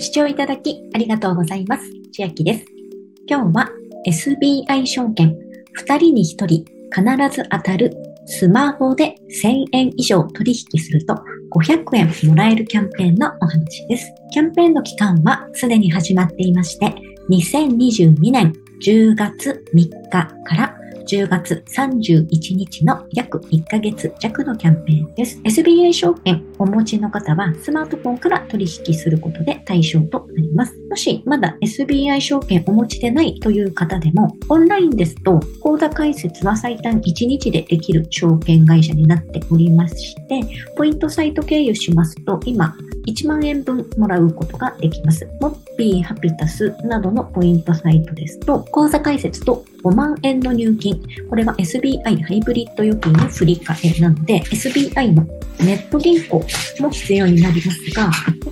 [0.00, 1.84] 視聴いただきありがとうございます。
[2.10, 2.64] 千秋です。
[3.26, 3.68] 今日は
[4.08, 5.36] SBI 証券
[5.78, 11.14] 2人に1人必ず当たるスマホで1000円以上取引すると
[11.54, 14.10] 500円もらえるキャンペーンのお話です。
[14.32, 16.94] キャンペーンの期間はすでに始まっていまして、
[17.28, 20.79] 2022年10月3日から
[21.10, 25.40] 10月31日の約1ヶ月弱のキャンペーンです。
[25.42, 30.78] SBI 証券お持ちの方はスマートフォンから取引することで対象となります。
[30.88, 40.40] もしまだ SBI 証券お持ちでないという方でも、オンラインですと口座開設は最短1日でできる証券会社になっておりまして、
[40.76, 45.28] ポイントサイト経由しますと今1万円分もらうことができます。
[45.40, 55.26] モッピー、ハピタスなどのポイントサイトですと、口座開設と5万円の入金、これは SBI ハイブリッド預金の振り替えなので、SBI の
[55.60, 56.44] ネット銀行
[56.80, 58.10] も必要になりますが、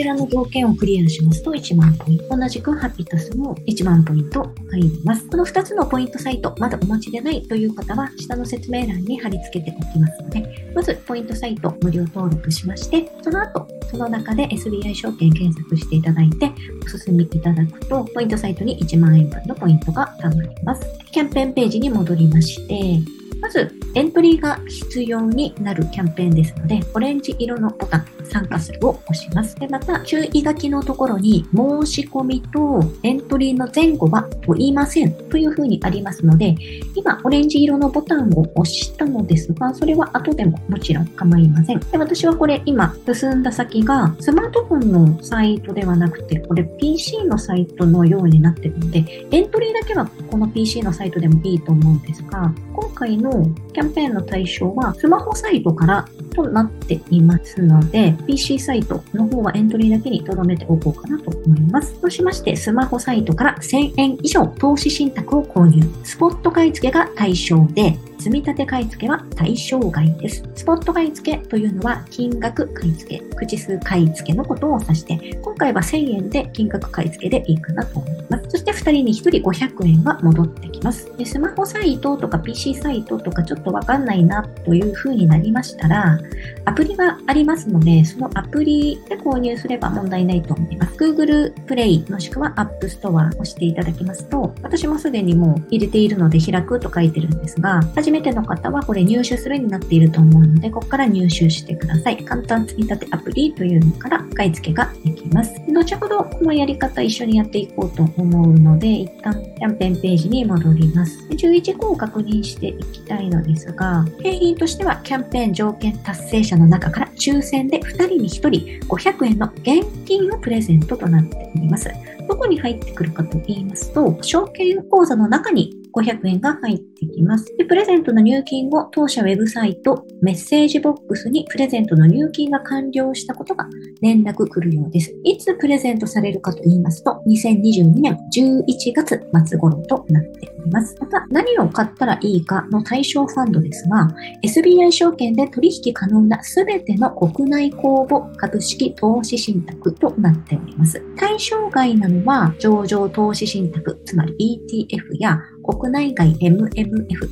[0.00, 2.34] ちらの条件をクリアしますと1万ポイント。
[2.34, 5.28] 同じくハピタスも1万ポイント入ります。
[5.28, 16.50] この2つのポイントサイト、まだお持ちでないという方は、下の説明欄に貼り付けておきますので、まずポイントサイト無料登録しまして、その後、その中で SBI 証券検索していただいて、
[16.82, 20.82] お進みいただくと、ポイントサイトに1万円分のポイントが貯まります。
[21.12, 23.19] キャンペーンページに戻りまして、
[23.50, 29.56] ずエントリーが必要になるキャンペーンですので、オレンジ色のボタン、参加するを押します。
[29.56, 36.54] で、また、注意書きのところに、申し込みとエントリーの前後は問いませんというふうにありますので、
[36.94, 41.80] 今、オレンジ色のボタンを押したのですが、それは後でももちろん構いません。
[41.80, 61.96] で、私はこれ今、進んだ先が、スマートフォンのサイトではなくて、これ PC のサイトのようになってるので、エントリーだけはこの PC のサイトでもいいと思うんですが、今回のキャンペーンの対象は、スマホサイトからとなっていますので、PC サイトの方はエントリーだけに留めておこうかなと思います。
[62.00, 65.82] そうしまして、スマホサイトから1000円以上投資信託を購入。
[66.04, 70.44] スポット買い付けが対象で、積み立て買い付けは対象外です。
[70.54, 78.50] スポット買い付けというのは金額買い付け、口数買い付けのことを指して、今回は1000円で金額買い付けでいいかなと思います。
[78.50, 81.10] そして2人に1人500円が戻ってます。
[81.16, 86.18] でスマホサイトとか PC サイトとかちょっとわかんないなという風になりましたら、
[86.64, 90.94] アプリがありますので、そのアプリで購入すれば問題ないと思います。
[90.94, 102.24] Google Play もしくは App Store を押していただきますと、私もすでにもう入れているので開くと書いてるんですが、初めての方はこれ入手するになっていると思うので、ここから入手してください。
[102.24, 105.59] 簡単積み立てアプリというのから買い付けができます。
[105.72, 111.28] 後ほどこのやり方一緒にやっていこうと思うので、一旦キャンペーンページに戻ります。
[111.36, 118.48] 注意事項を確認していきたいのですが、景品としてはキャンペーン条件達成者の中から抽選で2人に1人
[118.86, 121.90] 500円の現金をプレゼントとなっております。
[122.28, 127.54] どこに入ってくるかと言いますと、証券口座の中に500円が入ってきます。
[127.56, 133.66] で、プレゼントの入金後、当社ウェブサイト、メッセージボックスにプレゼントの入金が完了したことが
[134.00, 135.14] 連絡来るようです。
[135.24, 138.64] いつプレゼントされるかと言いますと、2022年11
[138.94, 140.96] 月末頃となっております。
[141.00, 144.08] また、何を買ったらいいかの対象ファンドですが、
[144.44, 151.02] SBI 証券で取引可能なすべての国内公募株式投資信託となっております。
[151.16, 155.38] 対象外なのは、上場投資信託、つまり ETF や
[155.70, 157.28] 国内外 MMF、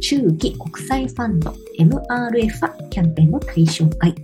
[0.00, 4.14] 中期国際ファンド MRF はキャンペーンの対象外。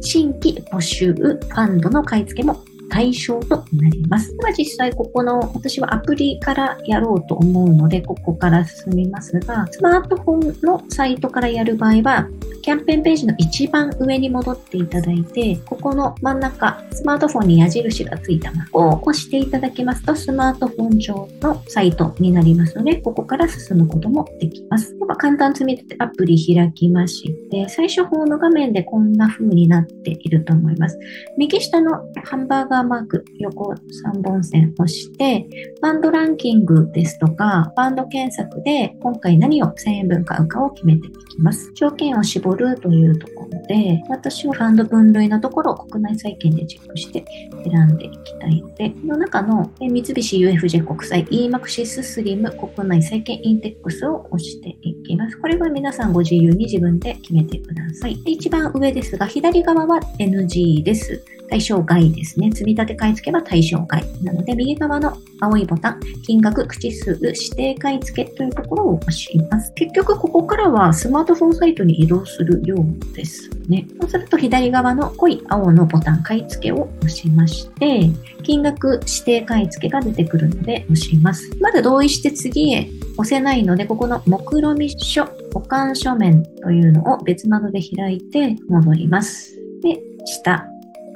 [0.00, 4.36] 新規募集ファンドの買い付けも対象となります。
[4.36, 12.28] では実際ここの私はアプリからやろうと思うのでここから進みますがスマートフォンのサイトからやる場合は
[12.62, 24.96] キャンペーンページの一番上に戻っていただいて、ここの真ん中、スマートフォンに矢印がついた箱を押していただきますと、スマートフォン上のサイトになりますので、ここから進むこともできます。
[24.98, 30.98] では簡単積み立てアプリ開きまして、最初方の画面でこんな風になっていると思います。
[31.38, 35.46] 右下のハンバーガーマーク、横3本線押して、
[35.80, 41.70] バンドランキングですとか、バンド検索で今回何を1000円分買うかを決めていきます。
[41.74, 47.24] 条件を絞るというところで、私はファンド分類のところを国内債券でチェックして
[47.64, 55.38] 選んでいきたいので、この中の三菱 UFJ 国債 EMAXIS スリム国内債券インテックスを押していきます。
[55.38, 58.12] これは皆さんご自由に自分で決めてください。
[58.26, 61.22] 一番上ですが、左側は NG です。
[61.50, 62.50] 対象外ですね。
[62.52, 64.04] 積立買い付けは対象外。
[64.22, 69.72] なので、右側の青いボタン、金額、口数、指定買い付けというところを押します。
[69.74, 73.86] 結局、ここからはスマートフォンサイトに移動するようですね。
[74.00, 78.08] そうすると、左側の濃い青のボタン、買い付けを押しまして、
[78.44, 81.50] 金額、指定買い付けが出てくるので押します。
[81.60, 82.88] まだ同意して次へ
[83.18, 89.56] 押せないので、ここの目論見書、保管書面というのを別窓で開いて戻ります。
[89.82, 90.66] で、下、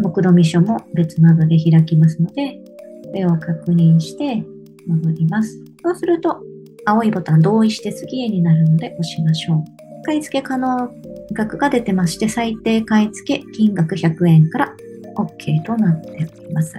[0.00, 2.58] 目論見書も別窓で開きますので、
[3.04, 4.42] これを確認して
[4.86, 5.58] 戻ります。
[5.82, 6.40] そうすると、
[6.86, 9.64] 青いボタン同意して次へになるので押しましょう。
[10.04, 10.90] 買い付け可能
[11.32, 14.76] 額が出てまして、最低買い付け金額100円から
[15.16, 16.74] OK となっております。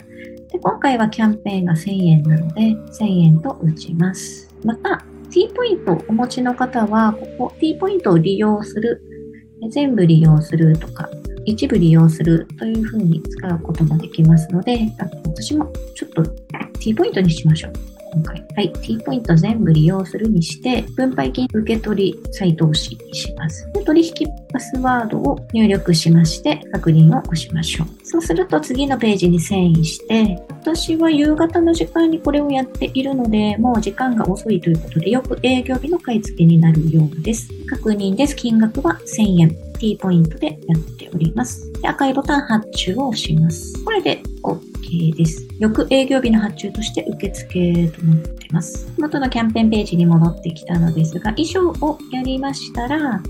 [0.51, 4.53] で今回はキャンペーンが1000円なので、1000円と打ちます。
[4.63, 9.01] また、T ポイントをお持ちの方は、ここ T ポイントを利用する、
[9.69, 11.09] 全部利用するとか、
[11.45, 14.79] 一部利用するというふうに使うこともできますので、
[15.25, 16.23] 私もちょっと
[16.79, 17.73] T ポイントにしましょう。
[18.15, 18.45] 今回。
[18.55, 18.73] はい。
[18.81, 23.69] T ポイント全部利用するにして、分配金受取再投資にします。
[23.73, 27.87] で取引パスワードを入力しまして、確認を押しましょう。
[28.05, 37.49] そうすると次のページに遷移して、私は夕方の時間にこれをやっているので、もう時間が遅いということで、よく営業日の買い付けになるようです。
[37.67, 38.35] 確認です。
[38.35, 39.64] 金額は1000円。
[39.77, 41.71] T ポイントでやっております。
[41.81, 43.83] で赤いボタン発注を押します。
[43.83, 45.47] これで OK です。
[45.59, 48.91] 翌営業日の発注として受付となってます。
[48.97, 53.21] 元のキャンペーンページに戻ってきたのですが、以上をやりましたら、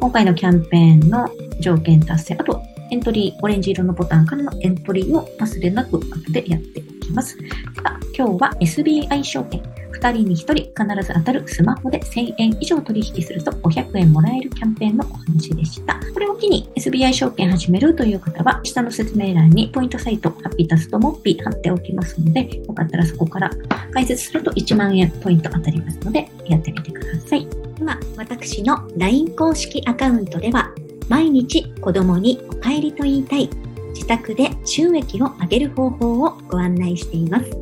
[0.00, 1.28] 今回のキャンペーンの
[1.60, 2.60] 条件達成、あと
[2.90, 7.38] エントリー、オレンジ色のボタンからのエントリーを忘れなく後でやっていきます。
[7.38, 7.48] で
[7.82, 9.62] は今日は SBI 証券
[10.02, 16.00] 2人に1人必ず当たるスマホで1000円以上取引すると500円もらえるキャンペーンのお話でした。
[16.12, 23.50] これを機に SBI 証券始めるという方は、下の説明欄にポイントサイト、ハッピータスとモッピー貼っておきますので、よかったらそこから
[23.92, 27.46] 解説すると1万円ポイント当たりますので、やってみてください。
[27.78, 30.72] では、私の LINE 公式アカウントでは、
[31.08, 33.48] 毎日子供にお帰りと言いたい、
[33.94, 37.61] 自宅で収益を上げる方法をご案内しています。